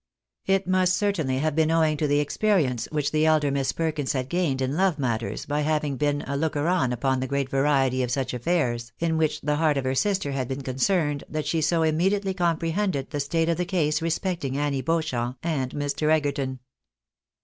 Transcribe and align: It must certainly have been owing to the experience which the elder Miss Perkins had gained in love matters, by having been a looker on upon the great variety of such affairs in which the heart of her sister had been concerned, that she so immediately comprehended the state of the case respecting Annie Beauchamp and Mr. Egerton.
It 0.47 0.65
must 0.65 0.97
certainly 0.97 1.37
have 1.37 1.53
been 1.55 1.69
owing 1.69 1.95
to 1.97 2.07
the 2.07 2.17
experience 2.17 2.87
which 2.91 3.11
the 3.11 3.27
elder 3.27 3.51
Miss 3.51 3.71
Perkins 3.71 4.13
had 4.13 4.29
gained 4.29 4.59
in 4.59 4.75
love 4.75 4.97
matters, 4.97 5.45
by 5.45 5.61
having 5.61 5.95
been 5.95 6.23
a 6.25 6.35
looker 6.35 6.67
on 6.67 6.91
upon 6.91 7.19
the 7.19 7.27
great 7.27 7.49
variety 7.51 8.01
of 8.01 8.09
such 8.09 8.33
affairs 8.33 8.93
in 8.97 9.15
which 9.15 9.41
the 9.41 9.57
heart 9.57 9.77
of 9.77 9.85
her 9.85 9.93
sister 9.93 10.31
had 10.31 10.47
been 10.47 10.61
concerned, 10.63 11.23
that 11.29 11.45
she 11.45 11.61
so 11.61 11.83
immediately 11.83 12.33
comprehended 12.33 13.11
the 13.11 13.19
state 13.19 13.47
of 13.47 13.57
the 13.57 13.63
case 13.65 14.01
respecting 14.01 14.57
Annie 14.57 14.81
Beauchamp 14.81 15.37
and 15.43 15.69
Mr. 15.73 16.09
Egerton. 16.09 16.61